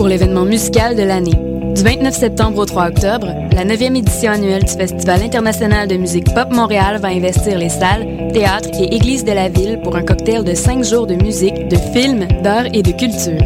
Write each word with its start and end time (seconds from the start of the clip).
Pour 0.00 0.08
l'événement 0.08 0.46
musical 0.46 0.96
de 0.96 1.02
l'année. 1.02 1.36
Du 1.74 1.82
29 1.82 2.14
septembre 2.14 2.60
au 2.60 2.64
3 2.64 2.86
octobre, 2.86 3.26
la 3.52 3.66
9e 3.66 3.98
édition 3.98 4.32
annuelle 4.32 4.64
du 4.64 4.72
Festival 4.72 5.22
international 5.22 5.88
de 5.88 5.96
musique 5.96 6.32
pop 6.32 6.48
Montréal 6.50 6.98
va 7.02 7.08
investir 7.08 7.58
les 7.58 7.68
salles, 7.68 8.30
théâtres 8.32 8.70
et 8.80 8.94
églises 8.94 9.26
de 9.26 9.32
la 9.32 9.50
ville 9.50 9.78
pour 9.84 9.96
un 9.96 10.02
cocktail 10.02 10.42
de 10.42 10.54
5 10.54 10.84
jours 10.84 11.06
de 11.06 11.16
musique, 11.16 11.68
de 11.68 11.76
films, 11.76 12.26
d'art 12.42 12.64
et 12.72 12.82
de 12.82 12.92
culture. 12.92 13.44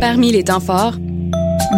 Parmi 0.00 0.32
les 0.32 0.42
temps 0.42 0.58
forts, 0.58 0.94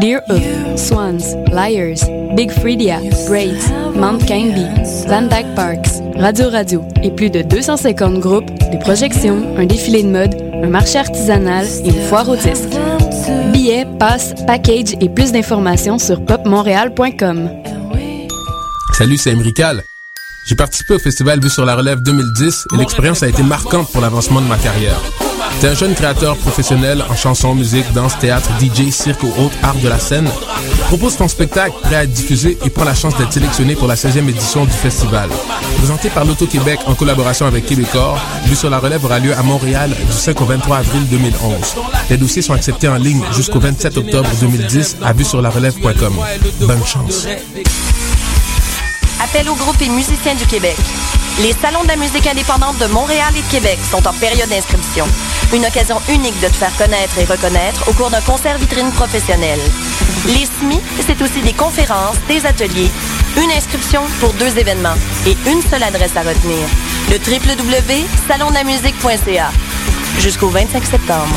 Dear 0.00 0.22
Hook, 0.30 0.78
Swans, 0.78 1.36
Liars, 1.52 2.08
Big 2.34 2.50
Freedia, 2.50 3.00
Braids, 3.28 3.70
Mount 3.94 4.26
Canby, 4.26 4.64
Van 5.08 5.28
Dyke 5.28 5.54
Parks, 5.54 6.00
Radio 6.16 6.48
Radio 6.48 6.82
et 7.02 7.10
plus 7.10 7.28
de 7.28 7.42
250 7.42 8.18
groupes, 8.18 8.50
des 8.70 8.78
projections, 8.78 9.42
un 9.58 9.66
défilé 9.66 10.02
de 10.04 10.08
mode, 10.08 10.34
un 10.54 10.68
marché 10.68 11.00
artisanal 11.00 11.66
et 11.84 11.88
une 11.88 12.02
foire 12.08 12.30
au. 12.30 12.36
Billets, 13.52 13.86
passes, 13.98 14.34
package 14.46 14.94
et 15.00 15.08
plus 15.08 15.32
d'informations 15.32 15.98
sur 15.98 16.24
popmontréal.com. 16.24 17.50
Salut, 18.92 19.16
c'est 19.16 19.32
Emrical. 19.32 19.82
J'ai 20.46 20.54
participé 20.54 20.94
au 20.94 20.98
festival 20.98 21.40
Vue 21.40 21.50
sur 21.50 21.64
la 21.64 21.76
Relève 21.76 22.00
2010 22.00 22.68
et 22.72 22.76
l'expérience 22.78 23.22
a 23.22 23.28
été 23.28 23.42
marquante 23.42 23.92
pour 23.92 24.00
l'avancement 24.00 24.40
de 24.40 24.46
ma 24.46 24.56
carrière. 24.56 24.98
T'es 25.60 25.68
un 25.68 25.74
jeune 25.74 25.94
créateur 25.94 26.36
professionnel 26.36 27.04
en 27.08 27.14
chanson, 27.14 27.54
musique, 27.54 27.92
danse, 27.92 28.18
théâtre, 28.18 28.48
DJ, 28.60 28.90
cirque 28.90 29.22
ou 29.22 29.28
autres 29.38 29.56
arts 29.62 29.74
de 29.76 29.88
la 29.88 29.98
scène. 29.98 30.28
Propose 30.88 31.18
ton 31.18 31.28
spectacle 31.28 31.74
prêt 31.82 31.96
à 31.96 32.04
être 32.04 32.12
diffusé 32.12 32.56
et 32.64 32.70
prends 32.70 32.84
la 32.84 32.94
chance 32.94 33.14
d'être 33.18 33.30
sélectionné 33.32 33.76
pour 33.76 33.86
la 33.86 33.94
16e 33.94 34.26
édition 34.26 34.64
du 34.64 34.70
festival. 34.70 35.28
Présenté 35.76 36.08
par 36.08 36.24
l'Auto-Québec 36.24 36.80
en 36.86 36.94
collaboration 36.94 37.44
avec 37.44 37.66
Québecor, 37.66 38.18
Vue 38.46 38.56
sur 38.56 38.70
la 38.70 38.78
relève 38.78 39.04
aura 39.04 39.18
lieu 39.18 39.34
à 39.34 39.42
Montréal 39.42 39.90
du 39.90 40.12
5 40.12 40.40
au 40.40 40.46
23 40.46 40.78
avril 40.78 41.06
2011. 41.10 41.76
Les 42.08 42.16
dossiers 42.16 42.40
sont 42.40 42.54
acceptés 42.54 42.88
en 42.88 42.96
ligne 42.96 43.22
jusqu'au 43.34 43.60
27 43.60 43.98
octobre 43.98 44.30
2010 44.40 44.96
à 45.04 45.12
vue-sur-la-relève.com. 45.12 46.14
Bonne 46.60 46.86
chance. 46.86 47.26
Appel 49.22 49.46
aux 49.50 49.56
groupes 49.56 49.82
et 49.82 49.90
musiciens 49.90 50.36
du 50.36 50.46
Québec. 50.46 50.76
Les 51.42 51.52
salons 51.52 51.82
de 51.82 51.88
la 51.88 51.96
musique 51.96 52.26
indépendante 52.26 52.78
de 52.78 52.86
Montréal 52.86 53.34
et 53.36 53.42
de 53.42 53.50
Québec 53.50 53.78
sont 53.90 54.08
en 54.08 54.14
période 54.14 54.48
d'inscription. 54.48 55.04
Une 55.52 55.64
occasion 55.64 56.00
unique 56.10 56.38
de 56.40 56.48
te 56.48 56.56
faire 56.56 56.76
connaître 56.76 57.16
et 57.18 57.24
reconnaître 57.24 57.88
au 57.88 57.94
cours 57.94 58.10
d'un 58.10 58.20
concert 58.20 58.58
vitrine 58.58 58.92
professionnel. 58.92 59.58
Les 60.26 60.44
SMI, 60.44 60.78
c'est 61.06 61.22
aussi 61.22 61.40
des 61.40 61.54
conférences, 61.54 62.16
des 62.28 62.44
ateliers, 62.44 62.90
une 63.36 63.50
inscription 63.52 64.02
pour 64.20 64.34
deux 64.34 64.58
événements 64.58 64.98
et 65.26 65.38
une 65.50 65.62
seule 65.62 65.84
adresse 65.84 66.14
à 66.16 66.22
retenir. 66.22 66.68
Le 67.10 67.16
www.salondamusique.ca 67.16 69.50
jusqu'au 70.18 70.48
25 70.48 70.84
septembre. 70.84 71.34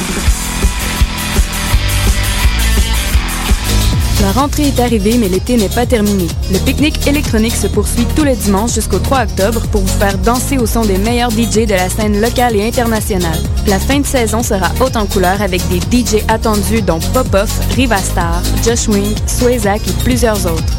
La 4.21 4.31
rentrée 4.31 4.67
est 4.67 4.79
arrivée, 4.79 5.17
mais 5.17 5.29
l'été 5.29 5.57
n'est 5.57 5.67
pas 5.67 5.87
terminé. 5.87 6.27
Le 6.51 6.59
pique-nique 6.59 7.07
électronique 7.07 7.55
se 7.55 7.65
poursuit 7.65 8.05
tous 8.15 8.23
les 8.23 8.35
dimanches 8.35 8.75
jusqu'au 8.75 8.99
3 8.99 9.23
octobre 9.23 9.61
pour 9.71 9.81
vous 9.81 9.99
faire 9.99 10.15
danser 10.19 10.59
au 10.59 10.67
son 10.67 10.81
des 10.81 10.99
meilleurs 10.99 11.31
DJ 11.31 11.65
de 11.65 11.73
la 11.73 11.89
scène 11.89 12.21
locale 12.21 12.55
et 12.55 12.67
internationale. 12.67 13.39
La 13.65 13.79
fin 13.79 13.99
de 13.99 14.05
saison 14.05 14.43
sera 14.43 14.67
haute 14.79 14.95
en 14.95 15.07
couleur 15.07 15.41
avec 15.41 15.61
des 15.69 15.79
DJ 15.79 16.23
attendus 16.27 16.83
dont 16.83 16.99
Popoff, 17.13 17.49
Rivastar, 17.75 18.43
Josh 18.63 18.87
Wing, 18.87 19.15
Swayzak 19.25 19.81
et 19.87 20.03
plusieurs 20.03 20.45
autres. 20.45 20.77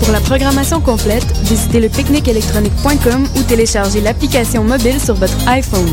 Pour 0.00 0.12
la 0.12 0.20
programmation 0.20 0.80
complète, 0.80 1.26
visitez 1.42 1.80
le 1.80 1.88
pique-nique-électronique.com 1.88 3.26
ou 3.36 3.42
téléchargez 3.42 4.02
l'application 4.02 4.62
mobile 4.62 5.00
sur 5.00 5.14
votre 5.14 5.48
iPhone. 5.48 5.90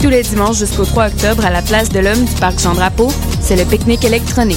Tous 0.00 0.08
les 0.08 0.22
dimanches 0.22 0.58
jusqu'au 0.58 0.86
3 0.86 1.08
octobre 1.08 1.44
à 1.44 1.50
la 1.50 1.60
place 1.60 1.90
de 1.90 2.00
l'Homme 2.00 2.24
du 2.24 2.34
Parc 2.40 2.58
Jean-Drapeau, 2.58 3.08
c'est 3.42 3.56
le 3.56 3.64
pique-nique 3.64 4.04
électronique. 4.04 4.56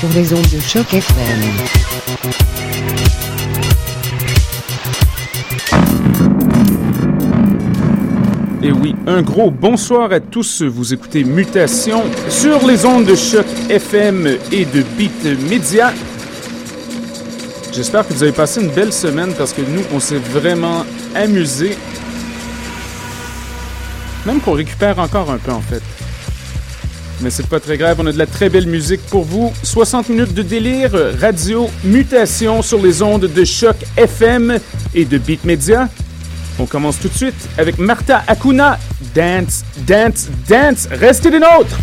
sur 0.00 0.08
les 0.14 0.32
ondes 0.32 0.48
de 0.50 0.60
choc 0.60 0.94
FM. 0.94 1.40
Et 8.62 8.72
oui, 8.72 8.94
un 9.06 9.20
gros 9.20 9.50
bonsoir 9.50 10.10
à 10.10 10.20
tous. 10.20 10.62
Vous 10.62 10.94
écoutez 10.94 11.22
Mutation 11.22 12.02
sur 12.30 12.66
les 12.66 12.86
ondes 12.86 13.04
de 13.04 13.14
choc 13.14 13.44
FM 13.68 14.38
et 14.50 14.64
de 14.64 14.82
Beat 14.96 15.22
Media. 15.50 15.92
J'espère 17.70 18.08
que 18.08 18.14
vous 18.14 18.22
avez 18.22 18.32
passé 18.32 18.62
une 18.62 18.70
belle 18.70 18.94
semaine 18.94 19.34
parce 19.36 19.52
que 19.52 19.60
nous, 19.60 19.82
on 19.92 20.00
s'est 20.00 20.16
vraiment 20.16 20.86
amusé. 21.14 21.76
Même 24.24 24.40
qu'on 24.40 24.52
récupère 24.52 24.98
encore 24.98 25.30
un 25.30 25.38
peu 25.38 25.52
en 25.52 25.60
fait. 25.60 25.82
Mais 27.22 27.28
c'est 27.28 27.46
pas 27.46 27.60
très 27.60 27.76
grave, 27.76 27.98
on 28.00 28.06
a 28.06 28.12
de 28.12 28.18
la 28.18 28.26
très 28.26 28.48
belle 28.48 28.66
musique 28.66 29.02
pour 29.06 29.24
vous. 29.24 29.52
60 29.62 30.08
minutes 30.08 30.32
de 30.32 30.42
délire, 30.42 30.92
radio, 31.20 31.68
mutation 31.84 32.62
sur 32.62 32.80
les 32.80 33.02
ondes 33.02 33.26
de 33.26 33.44
choc 33.44 33.76
FM 33.96 34.58
et 34.94 35.04
de 35.04 35.18
Beat 35.18 35.44
Media. 35.44 35.88
On 36.58 36.64
commence 36.64 36.98
tout 36.98 37.08
de 37.08 37.14
suite 37.14 37.48
avec 37.58 37.78
Martha 37.78 38.22
Akuna. 38.26 38.78
Dance, 39.14 39.64
dance, 39.86 40.28
dance. 40.48 40.88
Restez 40.90 41.30
des 41.30 41.40
nôtres! 41.40 41.78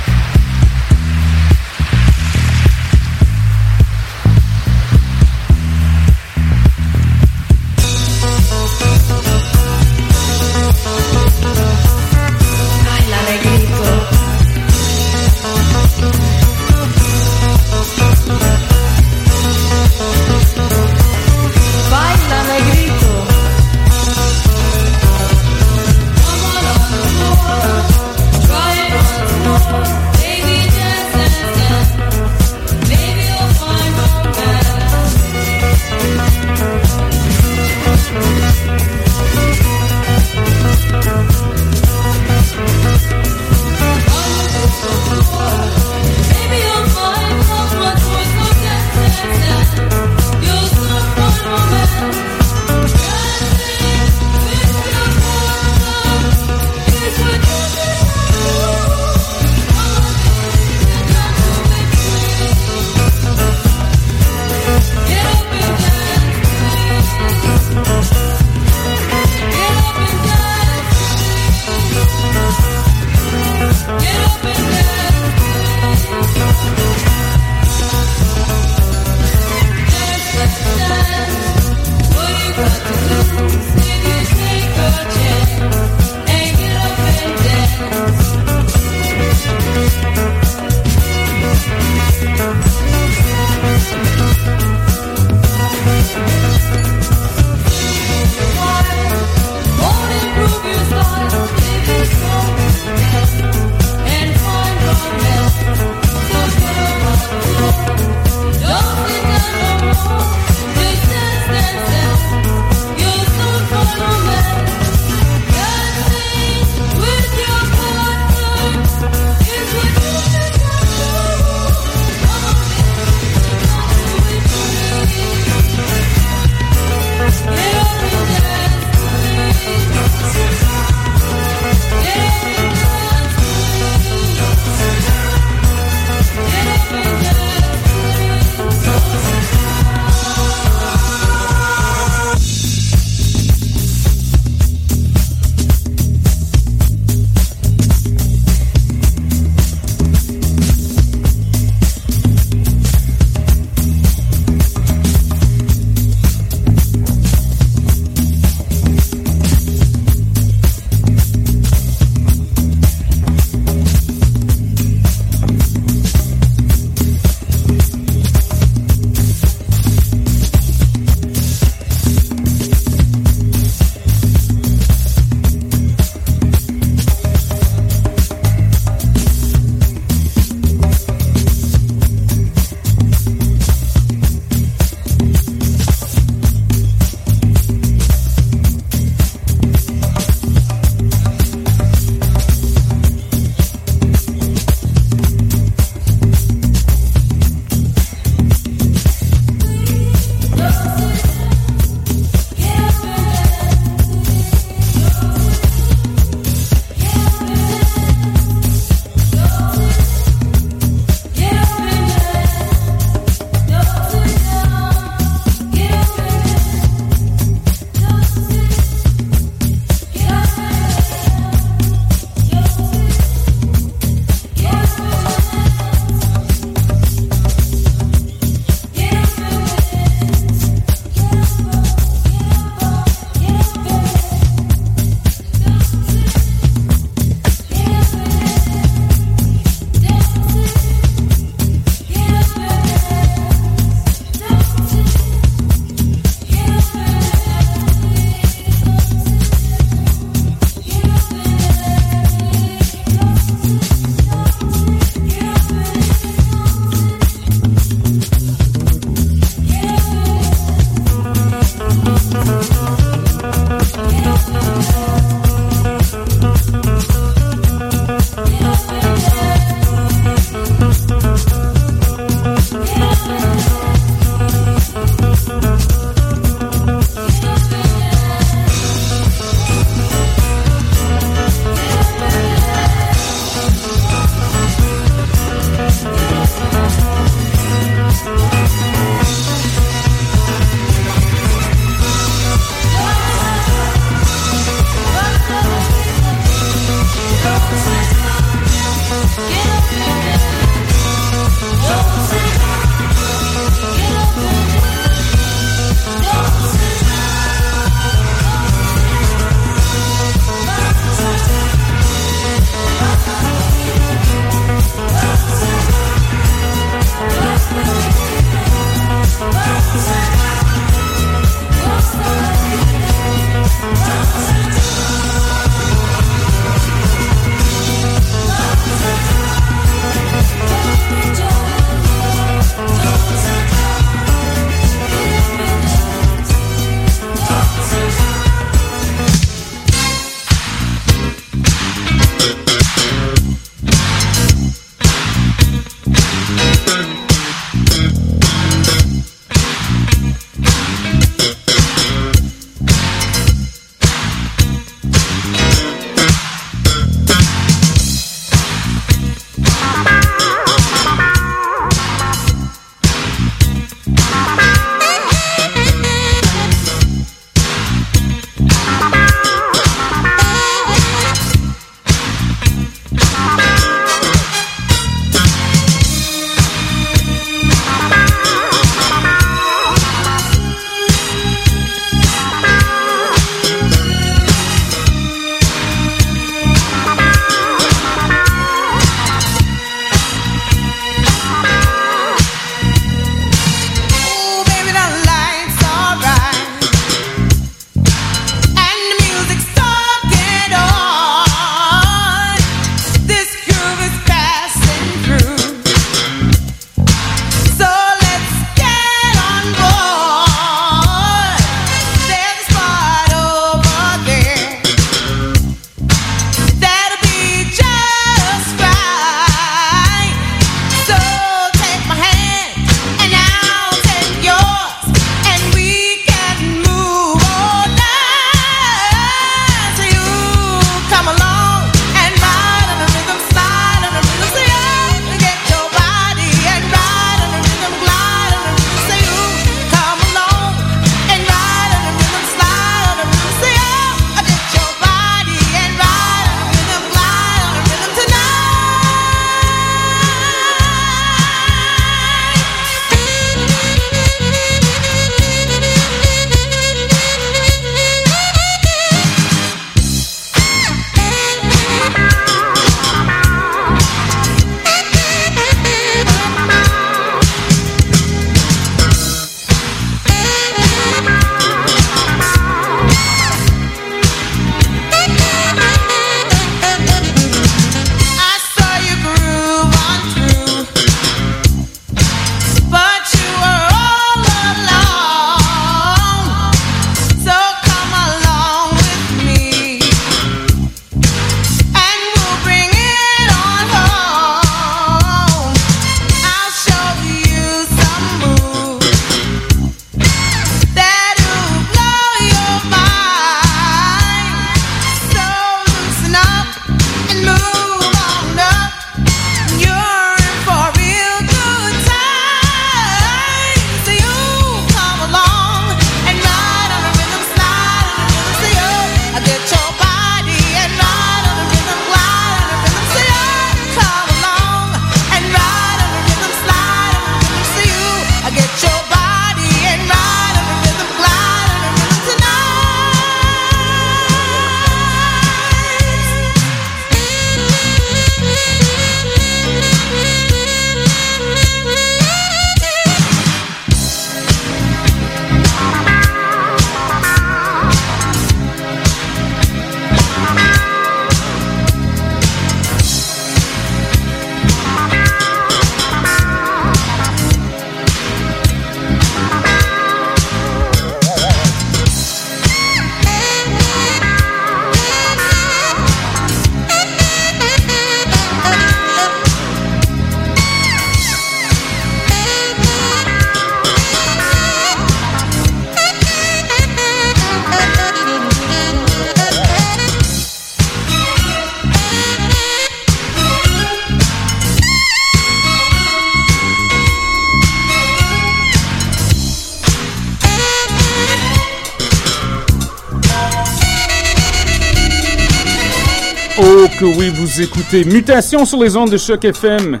Écoutez 597.62 598.04
Mutation 598.04 598.64
sur 598.64 598.82
les 598.82 598.96
ondes 598.96 599.10
de 599.10 599.18
choc 599.18 599.44
FM. 599.44 600.00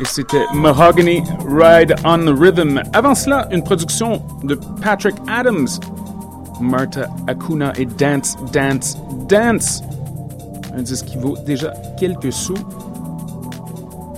Et 0.00 0.04
c'était 0.04 0.44
Mahogany 0.54 1.22
Ride 1.46 1.94
on 2.04 2.18
the 2.18 2.36
Rhythm. 2.36 2.82
Avant 2.92 3.14
cela, 3.14 3.48
une 3.52 3.62
production 3.62 4.22
de 4.42 4.58
Patrick 4.82 5.14
Adams, 5.28 5.68
Martha 6.60 7.08
Akuna 7.28 7.72
et 7.76 7.84
Dance, 7.84 8.36
Dance, 8.52 8.96
Dance. 9.28 9.82
Un 10.76 10.82
disque 10.82 11.06
qui 11.06 11.18
vaut 11.18 11.36
déjà 11.46 11.72
quelques 11.98 12.32
sous. 12.32 12.54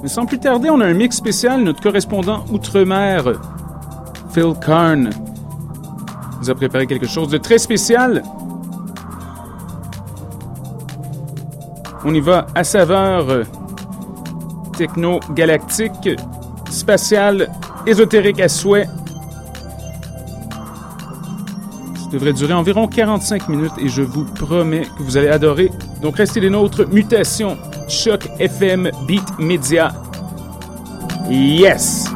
Mais 0.02 0.08
sans 0.08 0.24
plus 0.24 0.38
tarder, 0.38 0.70
on 0.70 0.80
a 0.80 0.86
un 0.86 0.94
mix 0.94 1.16
spécial. 1.16 1.62
Notre 1.62 1.82
correspondant 1.82 2.44
outre-mer, 2.50 3.24
Phil 4.32 4.54
Karn, 4.64 5.10
nous 6.40 6.50
a 6.50 6.54
préparé 6.54 6.86
quelque 6.86 7.06
chose 7.06 7.28
de 7.28 7.38
très 7.38 7.58
spécial. 7.58 8.22
On 12.04 12.14
y 12.14 12.20
va 12.20 12.46
à 12.54 12.64
saveur 12.64 13.30
euh, 13.30 13.44
techno-galactique, 14.76 16.10
spatial, 16.70 17.48
ésotérique 17.86 18.40
à 18.40 18.48
souhait. 18.48 18.88
Ça 21.94 22.08
devrait 22.12 22.32
durer 22.32 22.54
environ 22.54 22.88
45 22.88 23.48
minutes 23.48 23.72
et 23.78 23.88
je 23.88 24.02
vous 24.02 24.24
promets 24.24 24.82
que 24.98 25.02
vous 25.02 25.16
allez 25.16 25.28
adorer. 25.28 25.70
Donc 26.00 26.16
restez 26.16 26.40
les 26.40 26.50
nôtres. 26.50 26.86
Mutation, 26.88 27.56
Choc 27.88 28.28
FM, 28.38 28.90
Beat 29.06 29.38
Media. 29.38 29.92
Yes! 31.30 32.06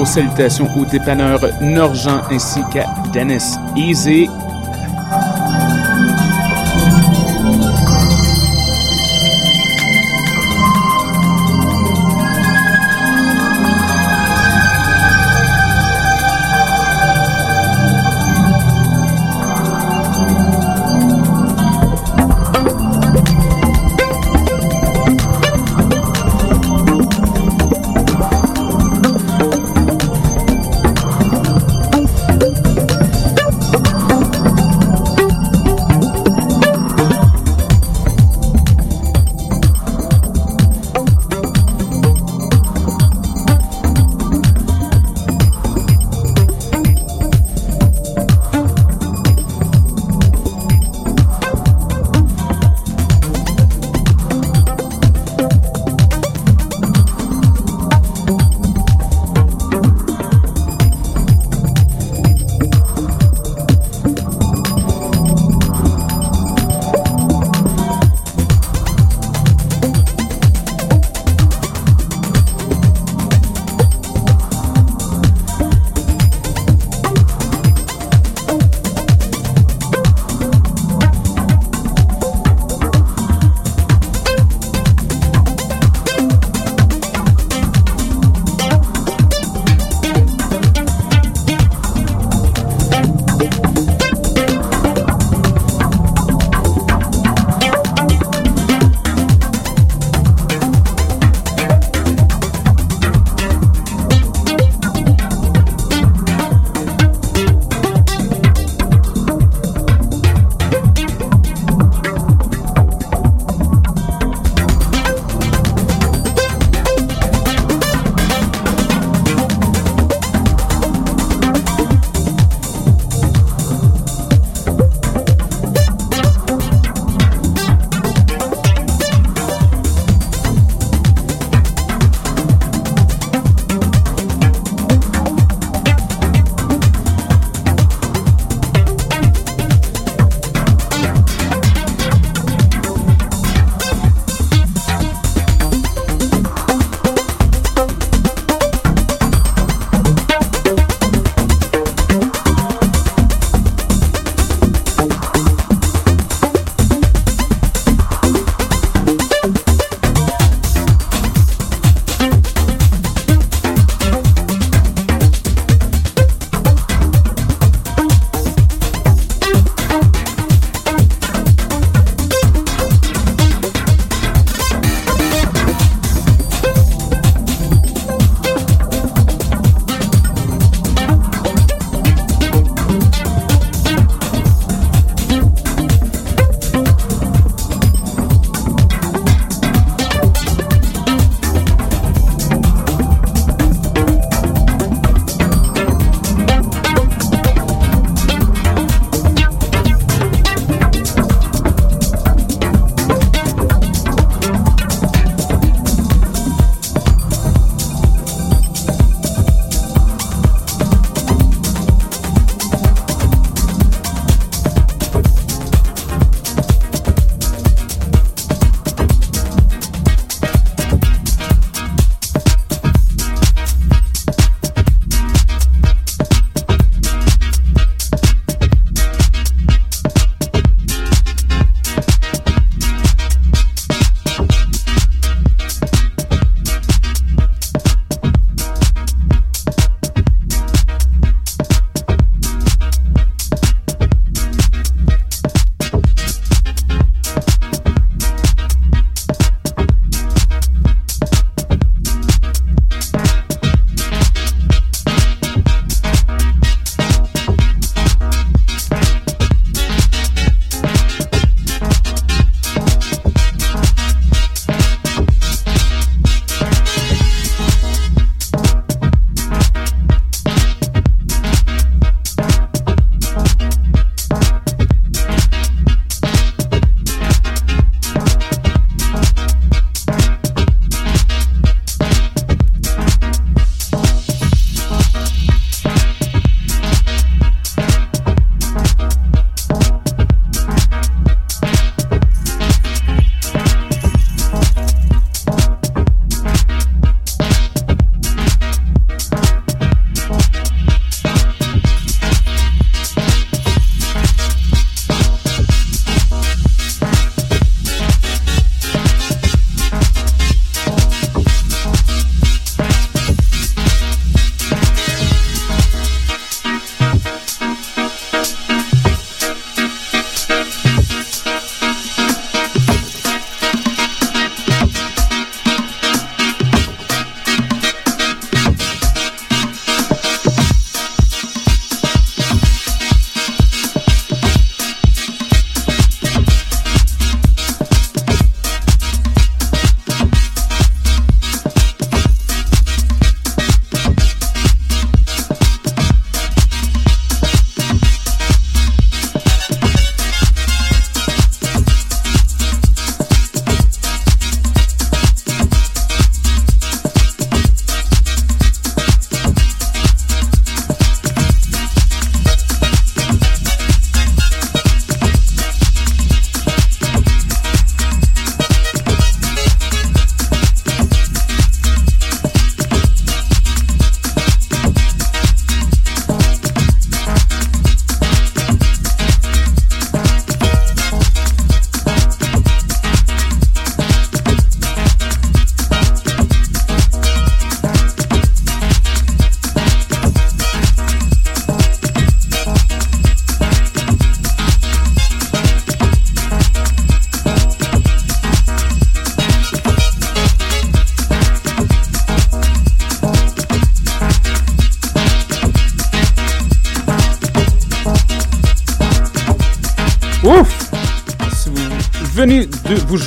Grosse 0.00 0.14
salutation 0.14 0.66
au 0.78 0.86
dépanneur 0.86 1.40
Norgent 1.60 2.22
ainsi 2.30 2.60
qu'à 2.72 2.86
Dennis 3.12 3.58
Easy. 3.76 4.30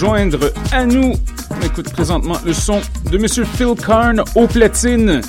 Joindre 0.04 0.52
à 0.74 0.86
nous, 0.86 1.14
on 1.50 1.66
écoute 1.66 1.90
présentement 1.94 2.36
le 2.46 2.52
son 2.52 2.82
de 3.10 3.18
Monsieur 3.18 3.46
Phil 3.46 3.74
Karn 3.74 4.22
au 4.36 4.48
platine. 4.48 5.22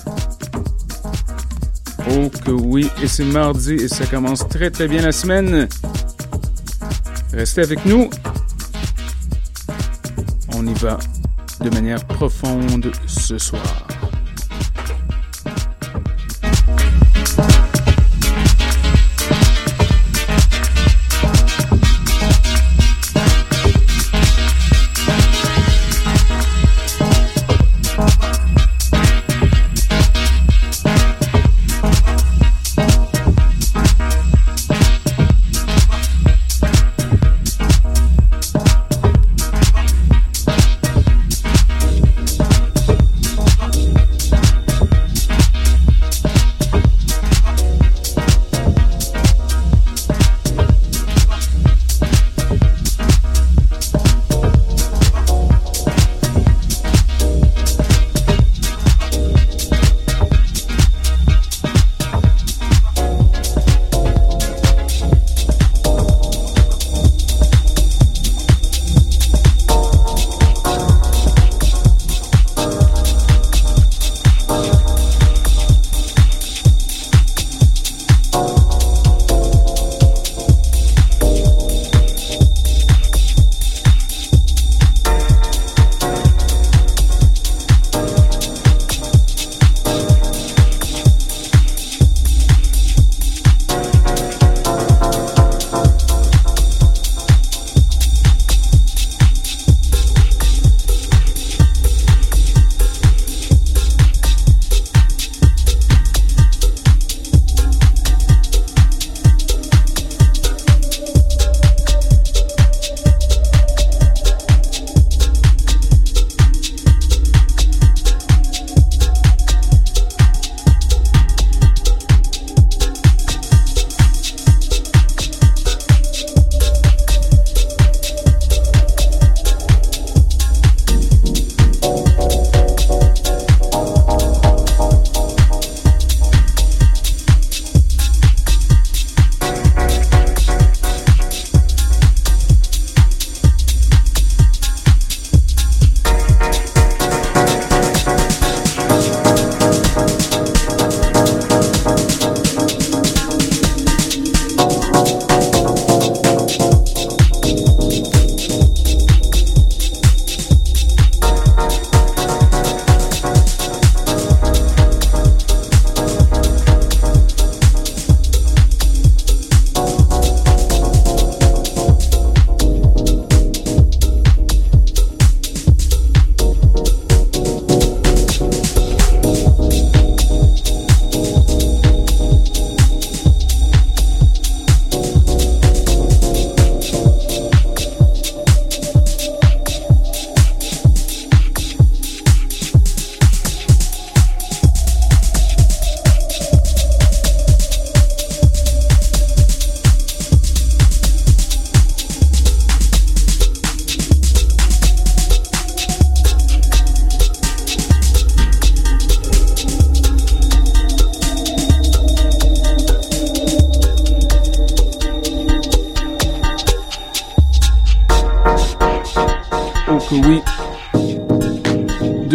Oh 2.10 2.28
que 2.44 2.50
oui, 2.50 2.90
et 3.00 3.06
c'est 3.06 3.24
mardi 3.24 3.74
et 3.74 3.87
ça 3.87 4.04
commence 4.04 4.48
très 4.48 4.72
très 4.72 4.88
bien 4.88 5.02
la 5.02 5.12
semaine. 5.12 5.68
Restez 7.32 7.60
avec 7.60 7.87
nous. 7.87 8.10
On 10.56 10.66
y 10.66 10.74
va 10.74 10.98
de 11.60 11.70
manière 11.70 12.04
profonde 12.04 12.90
ce 13.06 13.38
soir. 13.38 13.84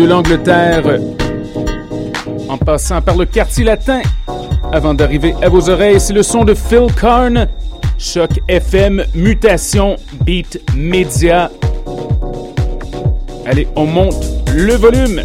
l'Angleterre, 0.10 1.00
en 2.50 2.58
passant 2.58 3.00
par 3.00 3.16
le 3.16 3.26
quartier 3.26 3.64
latin, 3.64 4.02
avant 4.74 4.96
d'arriver 4.96 5.36
à 5.44 5.50
vos 5.50 5.70
oreilles, 5.70 6.00
c'est 6.00 6.14
le 6.14 6.24
son 6.24 6.44
de 6.44 6.56
Phil 6.56 6.88
Karn, 7.00 7.48
Choc 8.00 8.32
FM, 8.48 9.04
Mutation, 9.14 9.98
Beat 10.26 10.60
Media. 10.76 11.52
Allez, 13.46 13.68
on 13.76 13.86
monte 13.86 14.26
le 14.52 14.74
volume. 14.74 15.22